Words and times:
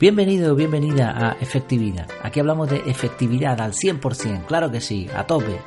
Bienvenido, 0.00 0.54
bienvenida 0.54 1.10
a 1.10 1.32
Efectividad. 1.42 2.08
Aquí 2.22 2.40
hablamos 2.40 2.70
de 2.70 2.78
efectividad 2.86 3.60
al 3.60 3.74
100%, 3.74 4.46
claro 4.46 4.70
que 4.70 4.80
sí, 4.80 5.06
a 5.14 5.26
tope, 5.26 5.58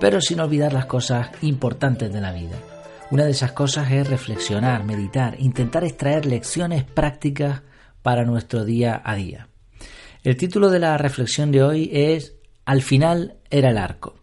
pero 0.00 0.20
sin 0.20 0.40
olvidar 0.40 0.72
las 0.72 0.86
cosas 0.86 1.30
importantes 1.40 2.12
de 2.12 2.20
la 2.20 2.32
vida. 2.32 2.58
Una 3.12 3.24
de 3.24 3.30
esas 3.30 3.52
cosas 3.52 3.92
es 3.92 4.10
reflexionar, 4.10 4.82
meditar, 4.82 5.36
intentar 5.38 5.84
extraer 5.84 6.26
lecciones 6.26 6.82
prácticas 6.82 7.62
para 8.02 8.24
nuestro 8.24 8.64
día 8.64 9.00
a 9.04 9.14
día. 9.14 9.46
El 10.24 10.36
título 10.36 10.70
de 10.70 10.80
la 10.80 10.98
reflexión 10.98 11.52
de 11.52 11.62
hoy 11.62 11.88
es 11.92 12.34
Al 12.64 12.82
final 12.82 13.36
era 13.50 13.70
el 13.70 13.78
arco. 13.78 14.16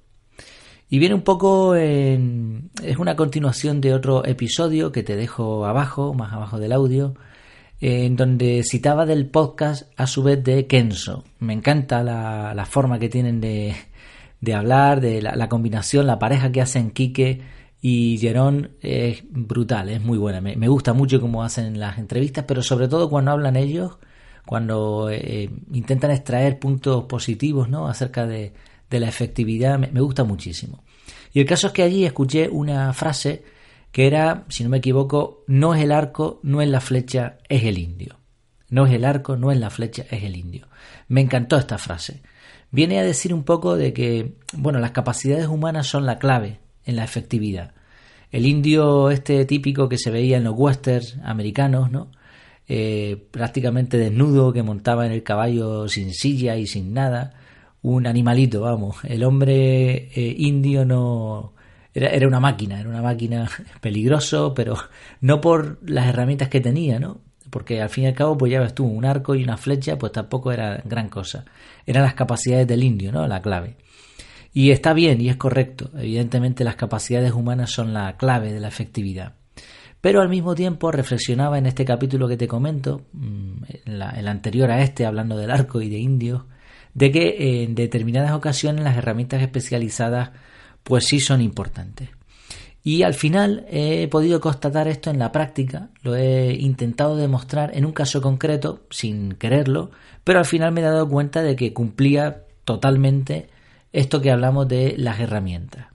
Y 0.89 1.00
viene 1.00 1.16
un 1.16 1.23
poco 1.23 1.77
en... 1.77 2.70
es 2.84 2.98
una 2.98 3.16
continuación 3.16 3.80
de 3.80 3.94
otro 3.94 4.25
episodio 4.25 4.91
que 4.91 5.03
te 5.03 5.16
dejo 5.16 5.66
abajo, 5.66 6.14
más 6.14 6.34
abajo 6.34 6.59
del 6.59 6.73
audio, 6.73 7.16
en 7.86 8.16
donde 8.16 8.64
citaba 8.64 9.05
del 9.05 9.26
podcast 9.26 9.92
a 9.98 10.08
su 10.08 10.23
vez 10.23 10.42
de 10.42 10.68
Kenzo. 10.68 11.26
Me 11.40 11.52
encanta 11.52 12.02
la, 12.02 12.66
forma 12.66 12.98
que 12.98 13.09
tienen 13.09 13.42
de, 13.42 13.76
hablar, 14.56 15.02
de 15.02 15.22
la, 15.22 15.50
combinación, 15.50 16.08
la 16.08 16.18
pareja 16.18 16.50
que 16.50 16.62
hacen 16.62 16.92
Quique 16.92 17.42
y 17.82 18.18
Jerón 18.20 18.72
es 18.80 19.23
brutal, 19.30 19.90
es 19.90 20.02
muy 20.02 20.18
buena. 20.18 20.40
Me, 20.40 20.68
gusta 20.70 20.94
mucho 20.94 21.20
cómo 21.20 21.44
hacen 21.44 21.78
las 21.78 21.98
entrevistas, 21.98 22.46
pero 22.48 22.64
sobre 22.64 22.88
todo 22.88 23.09
cuando 23.09 23.32
hablan 23.32 23.58
ellos, 23.58 23.98
cuando 24.45 25.09
eh, 25.12 25.50
intentan 25.73 26.12
extraer 26.12 26.59
puntos 26.59 27.04
positivos 27.04 27.68
¿no? 27.68 27.90
acerca 27.90 28.26
de, 28.26 28.54
la 28.92 29.09
efectividad, 29.09 29.78
me 29.78 30.00
gusta 30.00 30.23
muchísimo. 30.23 30.84
Y 31.34 31.42
el 31.42 31.45
caso 31.45 31.68
es 31.68 31.73
que 31.73 31.84
allí 31.84 32.06
escuché 32.06 32.47
una 32.47 32.94
frase 32.94 33.44
que 33.94 34.08
era, 34.08 34.44
si 34.49 34.63
no 34.63 34.72
me 34.72 34.77
equivoco, 34.77 35.44
no 35.45 35.75
es 35.75 35.83
el 35.83 35.91
arco, 35.91 36.39
no 36.41 36.63
es 36.63 36.67
la 36.67 36.81
flecha, 36.81 37.38
es 37.47 37.63
el 37.63 37.77
indio. 37.77 38.17
No 38.72 38.88
es 38.88 38.94
el 38.94 39.05
arco, 39.05 39.38
no 39.38 39.52
es 39.52 39.59
la 39.59 39.69
flecha, 39.69 40.03
es 40.09 40.23
el 40.23 40.35
indio. 40.35 40.67
Me 41.08 41.22
encantó 41.22 41.58
esta 41.58 41.77
frase. 41.77 42.23
Viene 42.72 43.00
a 43.00 43.03
decir 43.03 43.35
un 43.35 43.44
poco 43.44 43.75
de 43.75 43.94
que, 43.94 44.33
bueno, 44.58 44.80
las 44.80 44.91
capacidades 44.91 45.45
humanas 45.47 45.85
son 45.85 46.08
la 46.08 46.17
clave 46.17 46.59
en 46.85 46.95
la 46.95 47.03
efectividad. 47.03 47.75
El 48.31 48.47
indio 48.47 49.11
este 49.11 49.45
típico 49.45 49.88
que 49.88 50.00
se 50.00 50.09
veía 50.09 50.38
en 50.38 50.45
los 50.45 50.55
westerns 50.57 51.19
americanos, 51.23 51.91
¿no? 51.91 52.09
Eh, 52.67 53.28
prácticamente 53.30 54.00
desnudo, 54.00 54.53
que 54.53 54.63
montaba 54.63 55.05
en 55.05 55.11
el 55.11 55.22
caballo 55.22 55.88
sin 55.88 56.16
silla 56.16 56.55
y 56.55 56.66
sin 56.66 56.94
nada, 56.94 57.35
un 57.83 58.07
animalito, 58.07 58.61
vamos. 58.61 58.95
El 59.03 59.23
hombre 59.23 60.09
eh, 60.16 60.35
indio 60.35 60.83
no, 60.83 61.53
era, 61.94 62.27
una 62.27 62.39
máquina, 62.39 62.80
era 62.80 62.89
una 62.89 63.02
máquina 63.02 63.49
peligroso, 63.81 64.53
pero 64.53 64.75
no 65.22 65.41
por 65.41 65.77
las 65.88 66.08
herramientas 66.08 66.50
que 66.50 66.61
tenía, 66.61 67.00
¿no? 67.00 67.22
Porque 67.50 67.81
al 67.81 67.89
fin 67.89 68.05
y 68.05 68.08
al 68.08 68.16
cabo, 68.16 68.38
pues 68.38 68.52
ya 68.52 68.59
ves 68.59 68.73
tú, 68.73 68.85
un 68.85 69.05
arco 69.05 69.35
y 69.35 69.44
una 69.44 69.58
flecha, 69.58 69.97
pues 69.97 70.11
tampoco 70.11 70.52
era 70.52 70.81
gran 70.85 71.09
cosa. 71.09 71.45
Eran 71.85 72.03
las 72.03 72.16
capacidades 72.16 72.67
del 72.67 72.83
indio, 72.83 73.11
¿no? 73.11 73.27
La 73.27 73.41
clave. 73.41 73.75
Y 74.53 74.72
está 74.72 74.94
bien 74.94 75.22
y 75.22 75.30
es 75.30 75.35
correcto. 75.35 75.91
Evidentemente 75.95 76.63
las 76.63 76.75
capacidades 76.75 77.31
humanas 77.31 77.72
son 77.72 77.94
la 77.94 78.17
clave 78.17 78.52
de 78.52 78.59
la 78.59 78.69
efectividad. 78.69 79.33
Pero 80.02 80.22
al 80.22 80.30
mismo 80.30 80.53
tiempo 80.55 80.91
reflexionaba 80.91 81.57
en 81.57 81.66
este 81.66 81.85
capítulo 81.85 82.28
que 82.28 82.38
te 82.38 82.47
comento, 82.47 83.05
mm, 83.13 83.63
el 83.85 84.28
anterior 84.28 84.69
a 84.69 84.81
este, 84.81 85.05
hablando 85.05 85.38
del 85.38 85.50
arco 85.52 85.81
y 85.81 85.89
de 85.89 85.97
indios, 85.97 86.44
de 86.94 87.11
que 87.11 87.63
en 87.63 87.75
determinadas 87.75 88.31
ocasiones 88.31 88.83
las 88.83 88.97
herramientas 88.97 89.41
especializadas 89.41 90.31
pues 90.84 91.06
sí 91.06 91.20
son 91.20 91.42
importantes. 91.42 92.09
Y 92.84 93.03
al 93.03 93.14
final 93.14 93.66
he 93.70 94.09
podido 94.09 94.41
constatar 94.41 94.90
esto 94.90 95.09
en 95.09 95.18
la 95.18 95.31
práctica, 95.31 95.90
lo 96.02 96.18
he 96.18 96.53
intentado 96.53 97.16
demostrar 97.16 97.72
en 97.75 97.85
un 97.85 97.94
caso 97.94 98.22
concreto, 98.22 98.84
sin 98.90 99.35
quererlo, 99.35 99.91
pero 100.25 100.40
al 100.40 100.46
final 100.46 100.74
me 100.74 100.81
he 100.81 100.84
dado 100.84 101.07
cuenta 101.07 101.41
de 101.41 101.56
que 101.56 101.72
cumplía 101.72 102.44
totalmente 102.66 103.47
esto 103.94 104.22
que 104.22 104.31
hablamos 104.31 104.68
de 104.68 104.96
las 104.97 105.22
herramientas. 105.22 105.85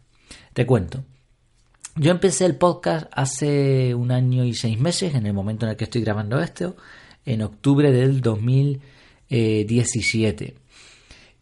Te 0.55 0.65
cuento. 0.65 1.05
Yo 1.95 2.11
empecé 2.11 2.47
el 2.47 2.57
podcast 2.57 3.07
hace 3.13 3.95
un 3.95 4.11
año 4.11 4.45
y 4.45 4.55
seis 4.55 4.81
meses, 4.81 5.15
en 5.15 5.27
el 5.27 5.35
momento 5.35 5.67
en 5.67 5.73
el 5.73 5.77
que 5.77 5.85
estoy 5.85 6.01
grabando 6.01 6.41
esto, 6.41 6.75
en 7.27 7.43
octubre 7.43 7.93
del 7.93 8.23
2017. 8.23 10.55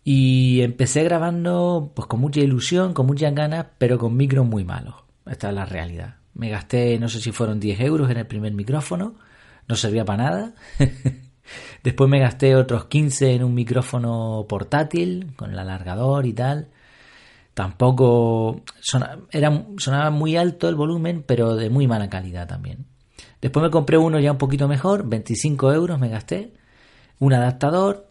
Y 0.08 0.60
empecé 0.62 1.02
grabando 1.02 1.90
pues 1.92 2.06
con 2.06 2.20
mucha 2.20 2.38
ilusión, 2.38 2.94
con 2.94 3.06
muchas 3.06 3.34
ganas, 3.34 3.66
pero 3.76 3.98
con 3.98 4.16
micros 4.16 4.46
muy 4.46 4.62
malos. 4.62 4.94
Esta 5.28 5.48
es 5.48 5.54
la 5.56 5.66
realidad. 5.66 6.18
Me 6.34 6.48
gasté, 6.48 6.96
no 7.00 7.08
sé 7.08 7.20
si 7.20 7.32
fueron 7.32 7.58
10 7.58 7.80
euros 7.80 8.08
en 8.08 8.18
el 8.18 8.26
primer 8.28 8.52
micrófono, 8.52 9.16
no 9.66 9.74
servía 9.74 10.04
para 10.04 10.22
nada. 10.22 10.54
Después 11.82 12.08
me 12.08 12.20
gasté 12.20 12.54
otros 12.54 12.84
15 12.84 13.34
en 13.34 13.42
un 13.42 13.52
micrófono 13.52 14.46
portátil, 14.48 15.32
con 15.34 15.50
el 15.50 15.58
alargador 15.58 16.24
y 16.24 16.34
tal. 16.34 16.68
Tampoco 17.52 18.62
era, 19.32 19.66
sonaba 19.76 20.10
muy 20.10 20.36
alto 20.36 20.68
el 20.68 20.76
volumen, 20.76 21.24
pero 21.26 21.56
de 21.56 21.68
muy 21.68 21.88
mala 21.88 22.08
calidad 22.08 22.46
también. 22.46 22.86
Después 23.40 23.60
me 23.60 23.72
compré 23.72 23.98
uno 23.98 24.20
ya 24.20 24.30
un 24.30 24.38
poquito 24.38 24.68
mejor, 24.68 25.08
25 25.08 25.72
euros 25.72 25.98
me 25.98 26.10
gasté. 26.10 26.54
Un 27.18 27.32
adaptador, 27.32 28.06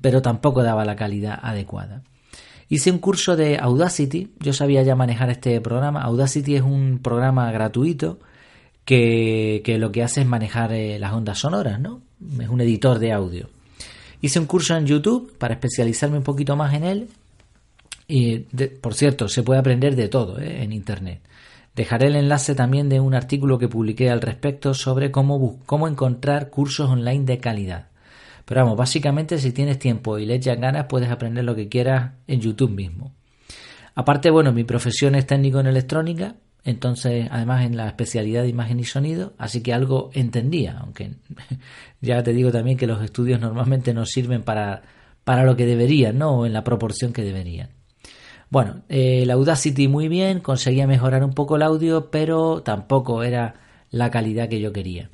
pero 0.00 0.22
tampoco 0.22 0.62
daba 0.62 0.84
la 0.84 0.96
calidad 0.96 1.38
adecuada. 1.42 2.02
Hice 2.68 2.90
un 2.90 2.98
curso 2.98 3.34
de 3.34 3.56
Audacity, 3.58 4.32
yo 4.40 4.52
sabía 4.52 4.82
ya 4.82 4.94
manejar 4.94 5.30
este 5.30 5.60
programa. 5.60 6.02
Audacity 6.02 6.56
es 6.56 6.62
un 6.62 7.00
programa 7.02 7.50
gratuito 7.50 8.18
que, 8.84 9.76
lo 9.78 9.90
que 9.90 10.02
hace 10.02 10.22
es 10.22 10.26
manejar 10.26 10.72
eh, 10.72 10.98
las 10.98 11.12
ondas 11.12 11.38
sonoras, 11.38 11.80
¿no? 11.80 12.02
Es 12.40 12.48
un 12.48 12.60
editor 12.60 12.98
de 12.98 13.12
audio. 13.12 13.48
Hice 14.20 14.38
un 14.38 14.46
curso 14.46 14.76
en 14.76 14.86
YouTube 14.86 15.36
para 15.38 15.54
especializarme 15.54 16.18
un 16.18 16.24
poquito 16.24 16.56
más 16.56 16.74
en 16.74 16.84
él. 16.84 17.08
Y, 18.06 18.38
por 18.80 18.94
cierto, 18.94 19.28
se 19.28 19.42
puede 19.42 19.60
aprender 19.60 19.94
de 19.94 20.08
todo 20.08 20.40
¿eh? 20.40 20.62
en 20.62 20.72
Internet. 20.72 21.20
Dejaré 21.76 22.08
el 22.08 22.16
enlace 22.16 22.54
también 22.54 22.88
de 22.88 22.98
un 22.98 23.14
artículo 23.14 23.58
que 23.58 23.68
publiqué 23.68 24.10
al 24.10 24.20
respecto 24.20 24.74
sobre 24.74 25.10
cómo, 25.10 25.58
cómo 25.64 25.86
encontrar 25.86 26.50
cursos 26.50 26.90
online 26.90 27.24
de 27.24 27.38
calidad. 27.38 27.88
Pero 28.48 28.62
vamos, 28.62 28.78
básicamente 28.78 29.36
si 29.36 29.52
tienes 29.52 29.78
tiempo 29.78 30.18
y 30.18 30.24
le 30.24 30.36
echas 30.36 30.58
ganas 30.58 30.86
puedes 30.88 31.10
aprender 31.10 31.44
lo 31.44 31.54
que 31.54 31.68
quieras 31.68 32.12
en 32.26 32.40
YouTube 32.40 32.70
mismo. 32.70 33.12
Aparte, 33.94 34.30
bueno, 34.30 34.54
mi 34.54 34.64
profesión 34.64 35.14
es 35.16 35.26
técnico 35.26 35.60
en 35.60 35.66
electrónica, 35.66 36.36
entonces 36.64 37.28
además 37.30 37.66
en 37.66 37.76
la 37.76 37.86
especialidad 37.88 38.44
de 38.44 38.48
imagen 38.48 38.80
y 38.80 38.84
sonido, 38.84 39.34
así 39.36 39.62
que 39.62 39.74
algo 39.74 40.08
entendía, 40.14 40.78
aunque 40.78 41.10
ya 42.00 42.22
te 42.22 42.32
digo 42.32 42.50
también 42.50 42.78
que 42.78 42.86
los 42.86 43.02
estudios 43.02 43.38
normalmente 43.38 43.92
no 43.92 44.06
sirven 44.06 44.42
para, 44.42 44.80
para 45.24 45.44
lo 45.44 45.54
que 45.54 45.66
deberían, 45.66 46.16
¿no? 46.16 46.30
O 46.30 46.46
en 46.46 46.54
la 46.54 46.64
proporción 46.64 47.12
que 47.12 47.24
deberían. 47.24 47.68
Bueno, 48.48 48.80
eh, 48.88 49.24
la 49.26 49.34
Audacity 49.34 49.88
muy 49.88 50.08
bien, 50.08 50.40
conseguía 50.40 50.86
mejorar 50.86 51.22
un 51.22 51.34
poco 51.34 51.56
el 51.56 51.62
audio, 51.62 52.10
pero 52.10 52.62
tampoco 52.62 53.22
era 53.22 53.56
la 53.90 54.10
calidad 54.10 54.48
que 54.48 54.58
yo 54.58 54.72
quería. 54.72 55.10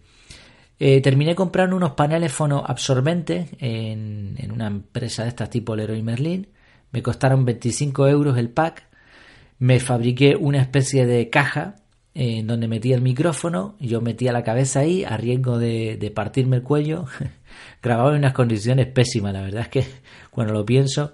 Eh, 0.78 1.00
terminé 1.00 1.34
comprando 1.34 1.76
unos 1.76 1.92
paneles 1.92 2.32
fonoabsorbentes 2.32 3.50
en, 3.58 4.34
en 4.38 4.50
una 4.50 4.66
empresa 4.66 5.22
de 5.22 5.28
estas 5.28 5.50
tipo 5.50 5.76
Leroy 5.76 6.02
Merlin. 6.02 6.48
Me 6.90 7.02
costaron 7.02 7.44
25 7.44 8.08
euros 8.08 8.38
el 8.38 8.50
pack. 8.50 8.88
Me 9.58 9.80
fabriqué 9.80 10.36
una 10.36 10.60
especie 10.60 11.06
de 11.06 11.30
caja 11.30 11.76
en 12.14 12.46
donde 12.46 12.68
metía 12.68 12.94
el 12.94 13.02
micrófono. 13.02 13.76
Yo 13.80 14.00
metía 14.00 14.32
la 14.32 14.42
cabeza 14.42 14.80
ahí 14.80 15.04
a 15.04 15.16
riesgo 15.16 15.58
de, 15.58 16.12
partirme 16.14 16.56
el 16.56 16.62
cuello. 16.62 17.06
Grababa 17.82 18.10
en 18.10 18.18
unas 18.18 18.32
condiciones 18.32 18.86
pésimas, 18.86 19.32
la 19.32 19.42
verdad 19.42 19.62
es 19.62 19.68
que 19.68 19.84
cuando 20.30 20.52
lo 20.52 20.64
pienso. 20.64 21.12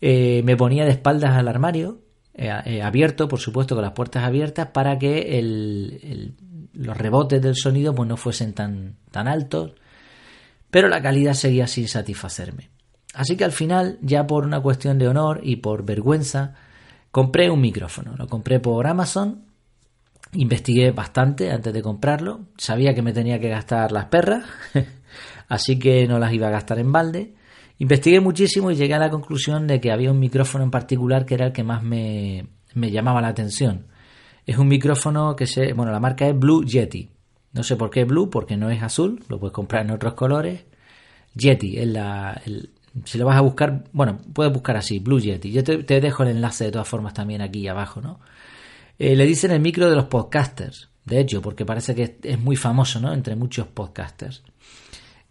Eh, 0.00 0.42
me 0.44 0.56
ponía 0.56 0.84
de 0.84 0.90
espaldas 0.90 1.36
al 1.36 1.46
armario, 1.46 2.00
eh, 2.34 2.82
abierto, 2.82 3.28
por 3.28 3.38
supuesto, 3.38 3.76
con 3.76 3.82
las 3.82 3.92
puertas 3.92 4.24
abiertas, 4.24 4.68
para 4.68 4.98
que 4.98 5.38
el 5.38 6.34
los 6.74 6.96
rebotes 6.96 7.40
del 7.42 7.56
sonido 7.56 7.94
pues 7.94 8.08
no 8.08 8.16
fuesen 8.16 8.52
tan, 8.52 8.96
tan 9.10 9.28
altos, 9.28 9.72
pero 10.70 10.88
la 10.88 11.02
calidad 11.02 11.34
seguía 11.34 11.66
sin 11.66 11.88
satisfacerme. 11.88 12.70
Así 13.14 13.36
que 13.36 13.44
al 13.44 13.52
final, 13.52 13.98
ya 14.00 14.26
por 14.26 14.46
una 14.46 14.60
cuestión 14.60 14.98
de 14.98 15.08
honor 15.08 15.40
y 15.42 15.56
por 15.56 15.84
vergüenza, 15.84 16.54
compré 17.10 17.50
un 17.50 17.60
micrófono. 17.60 18.14
Lo 18.16 18.26
compré 18.26 18.58
por 18.58 18.86
Amazon, 18.86 19.44
investigué 20.32 20.92
bastante 20.92 21.50
antes 21.50 21.72
de 21.74 21.82
comprarlo, 21.82 22.46
sabía 22.56 22.94
que 22.94 23.02
me 23.02 23.12
tenía 23.12 23.38
que 23.38 23.50
gastar 23.50 23.92
las 23.92 24.06
perras, 24.06 24.44
así 25.48 25.78
que 25.78 26.06
no 26.06 26.18
las 26.18 26.32
iba 26.32 26.48
a 26.48 26.52
gastar 26.52 26.78
en 26.78 26.90
balde. 26.90 27.34
Investigué 27.78 28.20
muchísimo 28.20 28.70
y 28.70 28.76
llegué 28.76 28.94
a 28.94 28.98
la 28.98 29.10
conclusión 29.10 29.66
de 29.66 29.80
que 29.80 29.92
había 29.92 30.10
un 30.10 30.20
micrófono 30.20 30.64
en 30.64 30.70
particular 30.70 31.26
que 31.26 31.34
era 31.34 31.46
el 31.46 31.52
que 31.52 31.64
más 31.64 31.82
me, 31.82 32.46
me 32.74 32.90
llamaba 32.90 33.20
la 33.20 33.28
atención. 33.28 33.86
Es 34.46 34.58
un 34.58 34.68
micrófono 34.68 35.36
que 35.36 35.46
se. 35.46 35.72
Bueno, 35.72 35.92
la 35.92 36.00
marca 36.00 36.26
es 36.26 36.38
Blue 36.38 36.64
Yeti. 36.64 37.08
No 37.52 37.62
sé 37.62 37.76
por 37.76 37.90
qué 37.90 38.04
Blue, 38.04 38.30
porque 38.30 38.56
no 38.56 38.70
es 38.70 38.82
azul, 38.82 39.22
lo 39.28 39.38
puedes 39.38 39.52
comprar 39.52 39.84
en 39.84 39.92
otros 39.92 40.14
colores. 40.14 40.64
Yeti 41.34 41.78
es 41.78 41.86
la. 41.86 42.40
si 43.04 43.18
lo 43.18 43.26
vas 43.26 43.36
a 43.36 43.40
buscar, 43.40 43.84
bueno, 43.92 44.18
puedes 44.32 44.52
buscar 44.52 44.76
así, 44.76 44.98
Blue 44.98 45.20
Yeti. 45.20 45.52
Yo 45.52 45.62
te, 45.62 46.00
dejo 46.00 46.22
el 46.22 46.30
enlace 46.30 46.64
de 46.64 46.72
todas 46.72 46.88
formas 46.88 47.14
también 47.14 47.40
aquí 47.40 47.66
abajo, 47.68 48.00
¿no? 48.00 48.20
Eh, 48.98 49.16
le 49.16 49.26
dicen 49.26 49.50
el 49.50 49.60
micro 49.60 49.88
de 49.88 49.96
los 49.96 50.06
podcasters, 50.06 50.90
de 51.04 51.20
hecho, 51.20 51.40
porque 51.42 51.64
parece 51.64 51.94
que 51.94 52.18
es 52.22 52.38
muy 52.38 52.56
famoso, 52.56 53.00
¿no? 53.00 53.12
Entre 53.12 53.36
muchos 53.36 53.66
podcasters. 53.68 54.42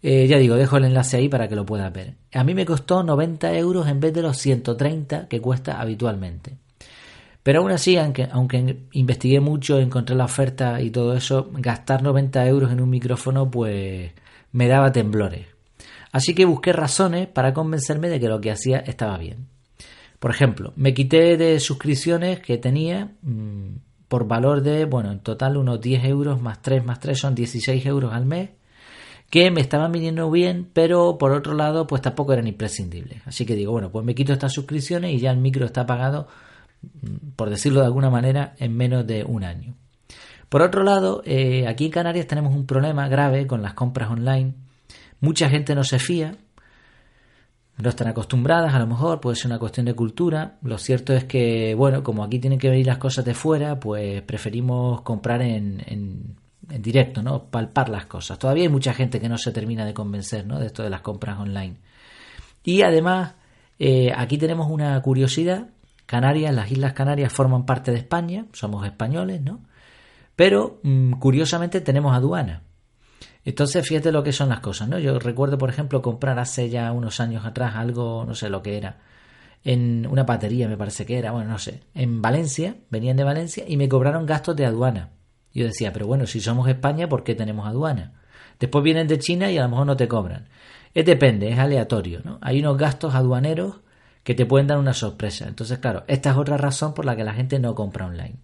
Eh, 0.02 0.26
ya 0.26 0.38
digo, 0.38 0.56
dejo 0.56 0.78
el 0.78 0.84
enlace 0.84 1.16
ahí 1.16 1.28
para 1.28 1.48
que 1.48 1.54
lo 1.54 1.64
puedas 1.64 1.92
ver. 1.92 2.16
A 2.32 2.42
mí 2.42 2.54
me 2.54 2.66
costó 2.66 3.04
90 3.04 3.56
euros 3.56 3.86
en 3.86 4.00
vez 4.00 4.12
de 4.12 4.22
los 4.22 4.36
130 4.38 5.28
que 5.28 5.40
cuesta 5.40 5.80
habitualmente. 5.80 6.56
Pero 7.42 7.60
aún 7.60 7.72
así, 7.72 7.96
aunque, 7.96 8.28
aunque 8.30 8.84
investigué 8.92 9.40
mucho, 9.40 9.78
encontré 9.78 10.14
la 10.14 10.26
oferta 10.26 10.80
y 10.80 10.90
todo 10.90 11.16
eso, 11.16 11.50
gastar 11.52 12.02
90 12.02 12.46
euros 12.46 12.70
en 12.70 12.80
un 12.80 12.90
micrófono 12.90 13.50
pues 13.50 14.12
me 14.52 14.68
daba 14.68 14.92
temblores. 14.92 15.46
Así 16.12 16.34
que 16.34 16.44
busqué 16.44 16.72
razones 16.72 17.26
para 17.26 17.52
convencerme 17.52 18.08
de 18.08 18.20
que 18.20 18.28
lo 18.28 18.40
que 18.40 18.50
hacía 18.52 18.78
estaba 18.78 19.18
bien. 19.18 19.48
Por 20.20 20.30
ejemplo, 20.30 20.72
me 20.76 20.94
quité 20.94 21.36
de 21.36 21.58
suscripciones 21.58 22.40
que 22.40 22.58
tenía 22.58 23.12
mmm, 23.22 23.76
por 24.06 24.28
valor 24.28 24.62
de, 24.62 24.84
bueno, 24.84 25.10
en 25.10 25.20
total 25.20 25.56
unos 25.56 25.80
10 25.80 26.04
euros 26.04 26.40
más 26.40 26.62
3 26.62 26.84
más 26.84 27.00
3 27.00 27.18
son 27.18 27.34
16 27.34 27.84
euros 27.86 28.12
al 28.12 28.26
mes, 28.26 28.50
que 29.30 29.50
me 29.50 29.62
estaban 29.62 29.90
viniendo 29.90 30.30
bien, 30.30 30.68
pero 30.72 31.16
por 31.18 31.32
otro 31.32 31.54
lado, 31.54 31.86
pues 31.86 32.02
tampoco 32.02 32.34
eran 32.34 32.46
imprescindibles. 32.46 33.22
Así 33.26 33.46
que 33.46 33.56
digo, 33.56 33.72
bueno, 33.72 33.90
pues 33.90 34.04
me 34.04 34.14
quito 34.14 34.34
estas 34.34 34.52
suscripciones 34.52 35.12
y 35.12 35.18
ya 35.18 35.30
el 35.30 35.38
micro 35.38 35.64
está 35.64 35.86
pagado 35.86 36.28
por 37.36 37.50
decirlo 37.50 37.80
de 37.80 37.86
alguna 37.86 38.10
manera, 38.10 38.54
en 38.58 38.76
menos 38.76 39.06
de 39.06 39.24
un 39.24 39.44
año. 39.44 39.74
Por 40.48 40.62
otro 40.62 40.82
lado, 40.82 41.22
eh, 41.24 41.66
aquí 41.66 41.86
en 41.86 41.90
Canarias 41.90 42.26
tenemos 42.26 42.54
un 42.54 42.66
problema 42.66 43.08
grave 43.08 43.46
con 43.46 43.62
las 43.62 43.74
compras 43.74 44.10
online. 44.10 44.54
Mucha 45.20 45.48
gente 45.48 45.74
no 45.74 45.82
se 45.82 45.98
fía, 45.98 46.36
no 47.78 47.88
están 47.88 48.08
acostumbradas, 48.08 48.74
a 48.74 48.78
lo 48.78 48.86
mejor 48.86 49.20
puede 49.20 49.36
ser 49.36 49.46
una 49.46 49.58
cuestión 49.58 49.86
de 49.86 49.94
cultura. 49.94 50.58
Lo 50.62 50.78
cierto 50.78 51.14
es 51.14 51.24
que, 51.24 51.74
bueno, 51.74 52.02
como 52.02 52.22
aquí 52.22 52.38
tienen 52.38 52.58
que 52.58 52.68
venir 52.68 52.86
las 52.86 52.98
cosas 52.98 53.24
de 53.24 53.34
fuera, 53.34 53.80
pues 53.80 54.20
preferimos 54.22 55.00
comprar 55.02 55.42
en, 55.42 55.82
en, 55.86 56.36
directo, 56.82 57.22
¿no? 57.22 57.44
Palpar 57.44 57.88
las 57.88 58.06
cosas. 58.06 58.38
Todavía 58.38 58.64
hay 58.64 58.68
mucha 58.68 58.94
gente 58.94 59.20
que 59.20 59.28
no 59.28 59.38
se 59.38 59.52
termina 59.52 59.84
de 59.84 59.94
convencer, 59.94 60.46
¿no? 60.46 60.58
De 60.58 60.66
esto 60.66 60.82
de 60.82 60.90
las 60.90 61.00
compras 61.00 61.38
online. 61.38 61.76
Y 62.62 62.82
además, 62.82 63.34
eh, 63.78 64.12
aquí 64.14 64.38
tenemos 64.38 64.70
una 64.70 65.00
curiosidad 65.02 65.68
Canarias, 66.12 66.54
las 66.54 66.70
Islas 66.70 66.92
Canarias 66.92 67.32
forman 67.32 67.64
parte 67.64 67.90
de 67.90 67.96
España, 67.96 68.44
somos 68.52 68.84
españoles, 68.84 69.40
¿no? 69.40 69.60
Pero 70.36 70.78
mmm, 70.82 71.12
curiosamente 71.12 71.80
tenemos 71.80 72.14
aduana. 72.14 72.64
Entonces, 73.46 73.88
fíjate 73.88 74.12
lo 74.12 74.22
que 74.22 74.32
son 74.32 74.50
las 74.50 74.60
cosas, 74.60 74.90
¿no? 74.90 74.98
Yo 74.98 75.18
recuerdo, 75.18 75.56
por 75.56 75.70
ejemplo, 75.70 76.02
comprar 76.02 76.38
hace 76.38 76.68
ya 76.68 76.92
unos 76.92 77.18
años 77.18 77.46
atrás 77.46 77.76
algo, 77.76 78.26
no 78.26 78.34
sé 78.34 78.50
lo 78.50 78.62
que 78.62 78.76
era, 78.76 78.98
en 79.64 80.06
una 80.06 80.24
batería, 80.24 80.68
me 80.68 80.76
parece 80.76 81.06
que 81.06 81.16
era, 81.16 81.32
bueno, 81.32 81.48
no 81.48 81.58
sé, 81.58 81.80
en 81.94 82.20
Valencia, 82.20 82.76
venían 82.90 83.16
de 83.16 83.24
Valencia 83.24 83.64
y 83.66 83.78
me 83.78 83.88
cobraron 83.88 84.26
gastos 84.26 84.54
de 84.54 84.66
aduana. 84.66 85.12
Yo 85.54 85.64
decía, 85.64 85.94
pero 85.94 86.06
bueno, 86.06 86.26
si 86.26 86.40
somos 86.40 86.68
España, 86.68 87.08
¿por 87.08 87.24
qué 87.24 87.34
tenemos 87.34 87.66
aduana? 87.66 88.20
Después 88.60 88.84
vienen 88.84 89.08
de 89.08 89.18
China 89.18 89.50
y 89.50 89.56
a 89.56 89.62
lo 89.62 89.70
mejor 89.70 89.86
no 89.86 89.96
te 89.96 90.08
cobran. 90.08 90.48
Es 90.92 91.06
depende, 91.06 91.48
es 91.48 91.58
aleatorio, 91.58 92.20
¿no? 92.22 92.38
Hay 92.42 92.60
unos 92.60 92.76
gastos 92.76 93.14
aduaneros 93.14 93.76
que 94.22 94.34
te 94.34 94.46
pueden 94.46 94.66
dar 94.66 94.78
una 94.78 94.94
sorpresa. 94.94 95.48
Entonces, 95.48 95.78
claro, 95.78 96.04
esta 96.06 96.30
es 96.30 96.36
otra 96.36 96.56
razón 96.56 96.94
por 96.94 97.04
la 97.04 97.16
que 97.16 97.24
la 97.24 97.34
gente 97.34 97.58
no 97.58 97.74
compra 97.74 98.06
online. 98.06 98.36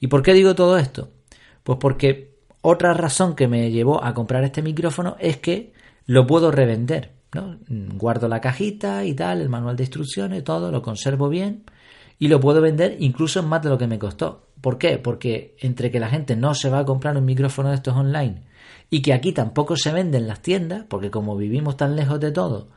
¿Y 0.00 0.08
por 0.08 0.22
qué 0.22 0.34
digo 0.34 0.54
todo 0.54 0.78
esto? 0.78 1.10
Pues 1.62 1.78
porque 1.80 2.36
otra 2.60 2.94
razón 2.94 3.34
que 3.34 3.48
me 3.48 3.70
llevó 3.70 4.02
a 4.02 4.14
comprar 4.14 4.44
este 4.44 4.62
micrófono 4.62 5.16
es 5.18 5.38
que 5.38 5.72
lo 6.06 6.26
puedo 6.26 6.50
revender. 6.50 7.12
¿no? 7.34 7.58
Guardo 7.68 8.28
la 8.28 8.40
cajita 8.40 9.04
y 9.04 9.14
tal, 9.14 9.40
el 9.40 9.48
manual 9.48 9.76
de 9.76 9.84
instrucciones, 9.84 10.44
todo, 10.44 10.70
lo 10.70 10.82
conservo 10.82 11.28
bien 11.28 11.64
y 12.18 12.28
lo 12.28 12.40
puedo 12.40 12.60
vender 12.60 12.96
incluso 13.00 13.42
más 13.42 13.62
de 13.62 13.68
lo 13.68 13.78
que 13.78 13.86
me 13.86 13.98
costó. 13.98 14.46
¿Por 14.60 14.78
qué? 14.78 14.98
Porque 14.98 15.56
entre 15.60 15.90
que 15.90 16.00
la 16.00 16.08
gente 16.08 16.34
no 16.34 16.54
se 16.54 16.70
va 16.70 16.80
a 16.80 16.84
comprar 16.84 17.16
un 17.16 17.24
micrófono 17.24 17.70
de 17.70 17.76
estos 17.76 17.94
online 17.94 18.42
y 18.90 19.02
que 19.02 19.12
aquí 19.12 19.32
tampoco 19.32 19.76
se 19.76 19.92
venden 19.92 20.22
en 20.22 20.28
las 20.28 20.40
tiendas, 20.40 20.84
porque 20.88 21.10
como 21.10 21.36
vivimos 21.36 21.76
tan 21.76 21.96
lejos 21.96 22.20
de 22.20 22.32
todo, 22.32 22.68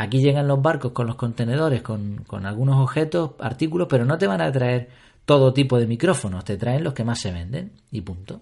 Aquí 0.00 0.20
llegan 0.20 0.46
los 0.46 0.62
barcos 0.62 0.92
con 0.92 1.08
los 1.08 1.16
contenedores, 1.16 1.82
con, 1.82 2.22
con, 2.24 2.46
algunos 2.46 2.78
objetos, 2.78 3.32
artículos, 3.40 3.88
pero 3.90 4.04
no 4.04 4.16
te 4.16 4.28
van 4.28 4.40
a 4.40 4.52
traer 4.52 4.88
todo 5.24 5.52
tipo 5.52 5.76
de 5.76 5.88
micrófonos, 5.88 6.44
te 6.44 6.56
traen 6.56 6.84
los 6.84 6.94
que 6.94 7.02
más 7.02 7.20
se 7.20 7.32
venden 7.32 7.72
y 7.90 8.00
punto. 8.02 8.40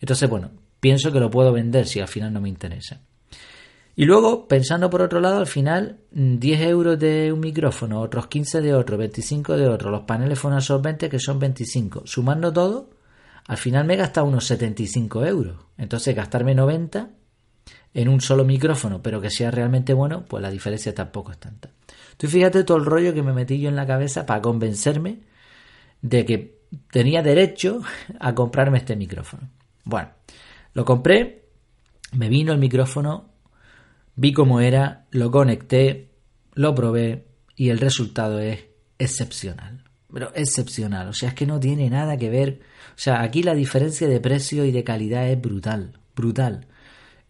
Entonces, 0.00 0.30
bueno, 0.30 0.52
pienso 0.78 1.10
que 1.10 1.18
lo 1.18 1.28
puedo 1.28 1.52
vender 1.52 1.86
si 1.86 1.98
al 1.98 2.06
final 2.06 2.32
no 2.32 2.40
me 2.40 2.48
interesa. 2.48 3.00
Y 3.96 4.04
luego, 4.04 4.46
pensando 4.46 4.88
por 4.88 5.02
otro 5.02 5.18
lado, 5.18 5.38
al 5.38 5.48
final, 5.48 5.98
10 6.12 6.60
euros 6.60 7.00
de 7.00 7.32
un 7.32 7.40
micrófono, 7.40 8.00
otros 8.00 8.28
15 8.28 8.60
de 8.60 8.72
otro, 8.72 8.96
25 8.96 9.56
de 9.56 9.66
otro, 9.66 9.90
los 9.90 10.02
paneles 10.02 10.38
fonoabsorbentes 10.38 11.10
que 11.10 11.18
son 11.18 11.40
25. 11.40 12.02
Sumando 12.04 12.52
todo, 12.52 12.90
al 13.48 13.56
final 13.56 13.86
me 13.86 13.94
he 13.94 13.96
gastado 13.96 14.28
unos 14.28 14.46
75 14.46 15.26
euros. 15.26 15.56
Entonces, 15.78 16.14
gastarme 16.14 16.54
90 16.54 17.10
en 17.96 18.10
un 18.10 18.20
solo 18.20 18.44
micrófono, 18.44 19.00
pero 19.00 19.22
que 19.22 19.30
sea 19.30 19.50
realmente 19.50 19.94
bueno, 19.94 20.26
pues 20.26 20.42
la 20.42 20.50
diferencia 20.50 20.94
tampoco 20.94 21.32
es 21.32 21.38
tanta. 21.38 21.70
Tú 22.18 22.28
fíjate 22.28 22.62
todo 22.62 22.76
el 22.76 22.84
rollo 22.84 23.14
que 23.14 23.22
me 23.22 23.32
metí 23.32 23.58
yo 23.58 23.70
en 23.70 23.76
la 23.76 23.86
cabeza 23.86 24.26
para 24.26 24.42
convencerme 24.42 25.20
de 26.02 26.26
que 26.26 26.58
tenía 26.92 27.22
derecho 27.22 27.80
a 28.20 28.34
comprarme 28.34 28.76
este 28.78 28.96
micrófono. 28.96 29.48
Bueno, 29.84 30.10
lo 30.74 30.84
compré, 30.84 31.46
me 32.12 32.28
vino 32.28 32.52
el 32.52 32.58
micrófono, 32.58 33.30
vi 34.14 34.34
cómo 34.34 34.60
era, 34.60 35.06
lo 35.10 35.30
conecté, 35.30 36.10
lo 36.52 36.74
probé 36.74 37.24
y 37.56 37.70
el 37.70 37.78
resultado 37.78 38.40
es 38.40 38.66
excepcional. 38.98 39.84
Pero 40.12 40.32
excepcional, 40.34 41.08
o 41.08 41.12
sea, 41.14 41.30
es 41.30 41.34
que 41.34 41.46
no 41.46 41.58
tiene 41.58 41.88
nada 41.88 42.18
que 42.18 42.28
ver. 42.28 42.60
O 42.90 42.98
sea, 42.98 43.22
aquí 43.22 43.42
la 43.42 43.54
diferencia 43.54 44.06
de 44.06 44.20
precio 44.20 44.66
y 44.66 44.70
de 44.70 44.84
calidad 44.84 45.26
es 45.30 45.40
brutal, 45.40 45.98
brutal 46.14 46.66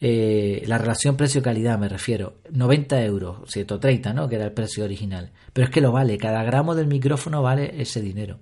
eh, 0.00 0.62
la 0.66 0.78
relación 0.78 1.16
precio-calidad 1.16 1.78
me 1.78 1.88
refiero, 1.88 2.34
90 2.50 3.02
euros, 3.04 3.50
130, 3.50 4.12
¿no? 4.12 4.28
Que 4.28 4.36
era 4.36 4.44
el 4.44 4.52
precio 4.52 4.84
original. 4.84 5.30
Pero 5.52 5.66
es 5.66 5.70
que 5.70 5.80
lo 5.80 5.92
vale, 5.92 6.18
cada 6.18 6.42
gramo 6.44 6.74
del 6.74 6.86
micrófono 6.86 7.42
vale 7.42 7.80
ese 7.80 8.00
dinero. 8.02 8.38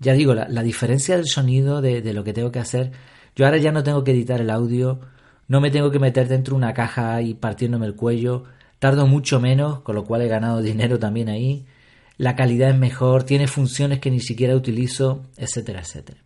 Ya 0.00 0.12
digo, 0.14 0.34
la, 0.34 0.62
diferencia 0.62 1.16
del 1.16 1.26
sonido 1.26 1.80
de, 1.80 2.02
de, 2.02 2.12
lo 2.12 2.24
que 2.24 2.32
tengo 2.32 2.50
que 2.50 2.58
hacer, 2.58 2.90
yo 3.36 3.46
ahora 3.46 3.58
ya 3.58 3.72
no 3.72 3.84
tengo 3.84 4.02
que 4.02 4.10
editar 4.10 4.40
el 4.40 4.50
audio, 4.50 5.00
no 5.46 5.60
me 5.60 5.70
tengo 5.70 5.90
que 5.90 6.00
meter 6.00 6.28
dentro 6.28 6.54
de 6.54 6.58
una 6.58 6.74
caja 6.74 7.22
y 7.22 7.34
partiéndome 7.34 7.86
el 7.86 7.94
cuello, 7.94 8.44
tardo 8.80 9.06
mucho 9.06 9.40
menos, 9.40 9.80
con 9.80 9.94
lo 9.94 10.04
cual 10.04 10.22
he 10.22 10.28
ganado 10.28 10.60
dinero 10.60 10.98
también 10.98 11.28
ahí, 11.28 11.64
la 12.16 12.36
calidad 12.36 12.70
es 12.70 12.78
mejor, 12.78 13.24
tiene 13.24 13.46
funciones 13.46 14.00
que 14.00 14.10
ni 14.10 14.20
siquiera 14.20 14.56
utilizo, 14.56 15.22
etcétera, 15.36 15.80
etcétera. 15.80 16.20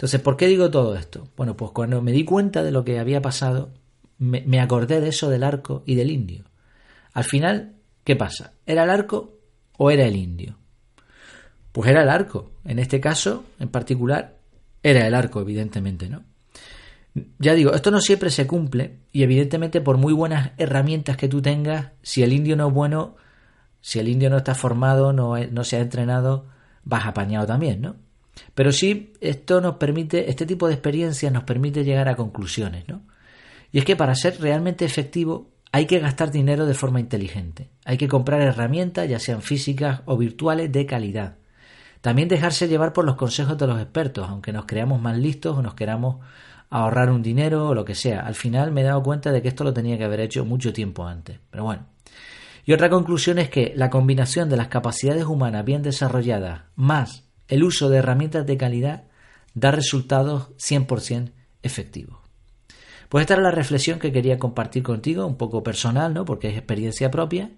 Entonces, 0.00 0.22
¿por 0.22 0.38
qué 0.38 0.46
digo 0.46 0.70
todo 0.70 0.96
esto? 0.96 1.28
Bueno, 1.36 1.58
pues 1.58 1.72
cuando 1.72 2.00
me 2.00 2.10
di 2.10 2.24
cuenta 2.24 2.62
de 2.62 2.70
lo 2.70 2.86
que 2.86 2.98
había 2.98 3.20
pasado, 3.20 3.68
me, 4.16 4.58
acordé 4.58 4.98
de 4.98 5.10
eso 5.10 5.28
del 5.28 5.44
arco 5.44 5.82
y 5.84 5.94
del 5.94 6.10
indio. 6.10 6.46
Al 7.12 7.24
final, 7.24 7.74
¿qué 8.02 8.16
pasa? 8.16 8.54
¿Era 8.64 8.84
el 8.84 8.88
arco 8.88 9.34
o 9.76 9.90
era 9.90 10.06
el 10.06 10.16
indio? 10.16 10.56
Pues 11.72 11.90
era 11.90 12.02
el 12.02 12.08
arco. 12.08 12.50
En 12.64 12.78
este 12.78 12.98
caso, 12.98 13.44
en 13.58 13.68
particular, 13.68 14.38
era 14.82 15.06
el 15.06 15.14
arco, 15.14 15.42
evidentemente, 15.42 16.08
¿no? 16.08 16.24
Ya 17.38 17.52
digo, 17.52 17.74
esto 17.74 17.90
no 17.90 18.00
siempre 18.00 18.30
se 18.30 18.46
cumple 18.46 19.00
y 19.12 19.22
evidentemente 19.22 19.82
por 19.82 19.98
muy 19.98 20.14
buenas 20.14 20.52
herramientas 20.56 21.18
que 21.18 21.28
tú 21.28 21.42
tengas, 21.42 21.88
si 22.00 22.22
el 22.22 22.32
indio 22.32 22.56
no 22.56 22.68
es 22.68 22.72
bueno, 22.72 23.16
si 23.82 23.98
el 23.98 24.08
indio 24.08 24.30
no 24.30 24.38
está 24.38 24.54
formado, 24.54 25.12
no, 25.12 25.36
no 25.36 25.62
se 25.62 25.76
ha 25.76 25.80
entrenado, 25.80 26.46
vas 26.84 27.04
apañado 27.04 27.46
también, 27.46 27.82
¿no? 27.82 27.96
Pero 28.54 28.72
sí, 28.72 29.12
esto 29.20 29.60
nos 29.60 29.76
permite, 29.76 30.30
este 30.30 30.46
tipo 30.46 30.68
de 30.68 30.74
experiencias 30.74 31.32
nos 31.32 31.44
permite 31.44 31.84
llegar 31.84 32.08
a 32.08 32.16
conclusiones, 32.16 32.88
¿no? 32.88 33.02
Y 33.72 33.78
es 33.78 33.84
que 33.84 33.96
para 33.96 34.14
ser 34.14 34.40
realmente 34.40 34.84
efectivo 34.84 35.50
hay 35.72 35.86
que 35.86 36.00
gastar 36.00 36.30
dinero 36.30 36.66
de 36.66 36.74
forma 36.74 37.00
inteligente. 37.00 37.70
Hay 37.84 37.96
que 37.96 38.08
comprar 38.08 38.40
herramientas, 38.40 39.08
ya 39.08 39.20
sean 39.20 39.42
físicas 39.42 40.02
o 40.04 40.16
virtuales, 40.16 40.72
de 40.72 40.86
calidad. 40.86 41.36
También 42.00 42.28
dejarse 42.28 42.66
llevar 42.66 42.92
por 42.92 43.04
los 43.04 43.16
consejos 43.16 43.56
de 43.58 43.66
los 43.66 43.80
expertos, 43.80 44.28
aunque 44.28 44.52
nos 44.52 44.64
creamos 44.66 45.00
más 45.00 45.16
listos 45.16 45.56
o 45.56 45.62
nos 45.62 45.74
queramos 45.74 46.16
ahorrar 46.70 47.10
un 47.10 47.22
dinero 47.22 47.68
o 47.68 47.74
lo 47.74 47.84
que 47.84 47.94
sea. 47.94 48.20
Al 48.20 48.34
final 48.34 48.72
me 48.72 48.80
he 48.80 48.84
dado 48.84 49.02
cuenta 49.02 49.32
de 49.32 49.42
que 49.42 49.48
esto 49.48 49.64
lo 49.64 49.72
tenía 49.72 49.98
que 49.98 50.04
haber 50.04 50.20
hecho 50.20 50.44
mucho 50.44 50.72
tiempo 50.72 51.06
antes. 51.06 51.38
Pero 51.50 51.64
bueno. 51.64 51.86
Y 52.64 52.72
otra 52.72 52.90
conclusión 52.90 53.38
es 53.38 53.48
que 53.48 53.72
la 53.76 53.90
combinación 53.90 54.48
de 54.48 54.56
las 54.56 54.68
capacidades 54.68 55.24
humanas 55.24 55.64
bien 55.64 55.82
desarrolladas 55.82 56.62
más 56.74 57.29
el 57.50 57.64
uso 57.64 57.90
de 57.90 57.98
herramientas 57.98 58.46
de 58.46 58.56
calidad 58.56 59.04
da 59.54 59.72
resultados 59.72 60.50
100% 60.56 61.32
efectivos. 61.62 62.18
Pues 63.08 63.22
esta 63.22 63.34
era 63.34 63.42
la 63.42 63.50
reflexión 63.50 63.98
que 63.98 64.12
quería 64.12 64.38
compartir 64.38 64.84
contigo, 64.84 65.26
un 65.26 65.36
poco 65.36 65.64
personal, 65.64 66.14
¿no? 66.14 66.24
Porque 66.24 66.48
es 66.48 66.56
experiencia 66.56 67.10
propia. 67.10 67.50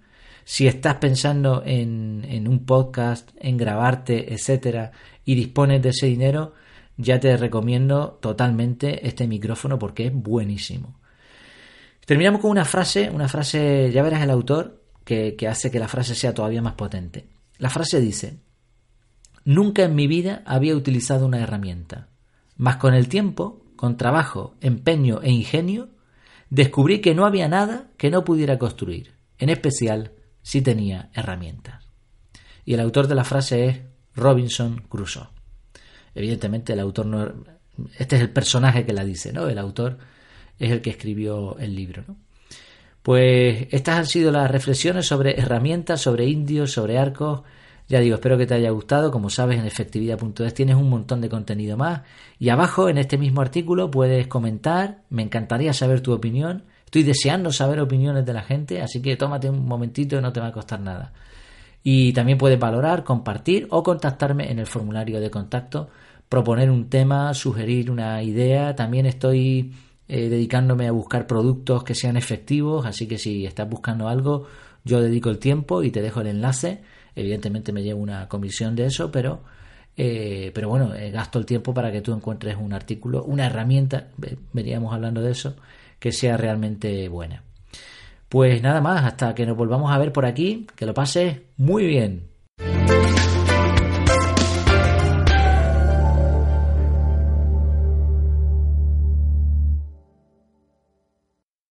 Si 0.44 0.66
estás 0.66 0.94
pensando 0.94 1.62
en, 1.64 2.48
un 2.48 2.64
podcast, 2.64 3.30
en 3.38 3.58
grabarte, 3.58 4.32
etcétera, 4.32 4.92
y 5.26 5.34
dispones 5.34 5.82
de 5.82 5.90
ese 5.90 6.06
dinero, 6.06 6.54
ya 6.96 7.20
te 7.20 7.36
recomiendo 7.36 8.18
totalmente 8.22 9.06
este 9.06 9.28
micrófono 9.28 9.78
porque 9.78 10.06
es 10.06 10.12
buenísimo. 10.14 10.98
Terminamos 12.06 12.40
con 12.40 12.50
una 12.50 12.64
frase, 12.64 13.10
una 13.10 13.28
frase, 13.28 13.90
ya 13.92 14.02
verás 14.02 14.22
el 14.22 14.30
autor, 14.30 14.80
que 15.04 15.36
hace 15.46 15.70
que 15.70 15.78
la 15.78 15.88
frase 15.88 16.14
sea 16.14 16.32
todavía 16.32 16.62
más 16.62 16.74
potente. 16.74 17.26
La 17.58 17.68
frase 17.68 18.00
dice, 18.00 18.38
Nunca 19.44 19.84
en 19.84 19.94
mi 19.94 20.06
vida 20.06 20.42
había 20.46 20.76
utilizado 20.76 21.26
una 21.26 21.40
herramienta, 21.40 22.08
mas 22.56 22.76
con 22.76 22.94
el 22.94 23.08
tiempo, 23.08 23.64
con 23.76 23.96
trabajo, 23.96 24.54
empeño 24.60 25.20
e 25.22 25.30
ingenio, 25.30 25.90
descubrí 26.50 27.00
que 27.00 27.14
no 27.14 27.26
había 27.26 27.48
nada 27.48 27.90
que 27.96 28.10
no 28.10 28.24
pudiera 28.24 28.58
construir, 28.58 29.14
en 29.38 29.48
especial 29.48 30.12
si 30.42 30.62
tenía 30.62 31.10
herramientas. 31.14 31.88
Y 32.64 32.74
el 32.74 32.80
autor 32.80 33.08
de 33.08 33.14
la 33.14 33.24
frase 33.24 33.66
es 33.66 33.80
Robinson 34.14 34.82
Crusoe. 34.88 35.28
Evidentemente 36.14 36.72
el 36.74 36.80
autor 36.80 37.06
no... 37.06 37.32
Este 37.98 38.16
es 38.16 38.22
el 38.22 38.30
personaje 38.30 38.84
que 38.84 38.92
la 38.92 39.04
dice, 39.04 39.32
¿no? 39.32 39.48
El 39.48 39.58
autor 39.58 39.98
es 40.58 40.70
el 40.70 40.82
que 40.82 40.90
escribió 40.90 41.56
el 41.58 41.74
libro, 41.74 42.04
¿no? 42.06 42.16
Pues 43.02 43.66
estas 43.70 43.98
han 43.98 44.06
sido 44.06 44.30
las 44.30 44.50
reflexiones 44.50 45.06
sobre 45.06 45.38
herramientas, 45.38 46.00
sobre 46.00 46.26
indios, 46.26 46.70
sobre 46.72 46.98
arcos. 46.98 47.42
Ya 47.88 48.00
digo, 48.00 48.14
espero 48.14 48.38
que 48.38 48.46
te 48.46 48.54
haya 48.54 48.70
gustado. 48.70 49.10
Como 49.10 49.30
sabes, 49.30 49.58
en 49.58 49.66
efectividad.es 49.66 50.54
tienes 50.54 50.76
un 50.76 50.88
montón 50.88 51.20
de 51.20 51.28
contenido 51.28 51.76
más. 51.76 52.02
Y 52.38 52.48
abajo, 52.48 52.88
en 52.88 52.98
este 52.98 53.18
mismo 53.18 53.40
artículo, 53.40 53.90
puedes 53.90 54.26
comentar. 54.26 55.02
Me 55.10 55.22
encantaría 55.22 55.72
saber 55.72 56.00
tu 56.00 56.12
opinión. 56.12 56.64
Estoy 56.92 57.04
deseando 57.04 57.50
saber 57.50 57.80
opiniones 57.80 58.26
de 58.26 58.34
la 58.34 58.42
gente, 58.42 58.82
así 58.82 59.00
que 59.00 59.16
tómate 59.16 59.48
un 59.48 59.66
momentito 59.66 60.20
no 60.20 60.30
te 60.30 60.40
va 60.40 60.48
a 60.48 60.52
costar 60.52 60.78
nada. 60.78 61.14
Y 61.82 62.12
también 62.12 62.36
puedes 62.36 62.58
valorar, 62.58 63.02
compartir 63.02 63.66
o 63.70 63.82
contactarme 63.82 64.50
en 64.50 64.58
el 64.58 64.66
formulario 64.66 65.18
de 65.18 65.30
contacto, 65.30 65.88
proponer 66.28 66.70
un 66.70 66.90
tema, 66.90 67.32
sugerir 67.32 67.90
una 67.90 68.22
idea. 68.22 68.76
También 68.76 69.06
estoy 69.06 69.72
eh, 70.06 70.28
dedicándome 70.28 70.86
a 70.86 70.92
buscar 70.92 71.26
productos 71.26 71.82
que 71.82 71.94
sean 71.94 72.18
efectivos, 72.18 72.84
así 72.84 73.08
que 73.08 73.16
si 73.16 73.46
estás 73.46 73.70
buscando 73.70 74.08
algo, 74.08 74.46
yo 74.84 75.00
dedico 75.00 75.30
el 75.30 75.38
tiempo 75.38 75.82
y 75.82 75.90
te 75.90 76.02
dejo 76.02 76.20
el 76.20 76.26
enlace. 76.26 76.82
Evidentemente 77.14 77.72
me 77.72 77.82
llevo 77.82 78.00
una 78.00 78.28
comisión 78.28 78.74
de 78.74 78.86
eso, 78.86 79.10
pero, 79.10 79.42
eh, 79.96 80.50
pero 80.54 80.68
bueno, 80.68 80.94
eh, 80.94 81.10
gasto 81.10 81.38
el 81.38 81.46
tiempo 81.46 81.74
para 81.74 81.92
que 81.92 82.00
tú 82.00 82.12
encuentres 82.12 82.56
un 82.56 82.72
artículo, 82.72 83.24
una 83.24 83.46
herramienta, 83.46 84.08
veníamos 84.52 84.94
hablando 84.94 85.20
de 85.20 85.32
eso, 85.32 85.56
que 85.98 86.12
sea 86.12 86.36
realmente 86.36 87.08
buena. 87.08 87.42
Pues 88.28 88.62
nada 88.62 88.80
más, 88.80 89.04
hasta 89.04 89.34
que 89.34 89.44
nos 89.44 89.56
volvamos 89.56 89.92
a 89.92 89.98
ver 89.98 90.12
por 90.12 90.24
aquí, 90.24 90.66
que 90.74 90.86
lo 90.86 90.94
pases 90.94 91.40
muy 91.58 91.86
bien. 91.86 92.28